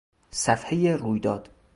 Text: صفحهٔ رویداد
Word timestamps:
صفحهٔ 0.31 0.95
رویداد 0.97 1.49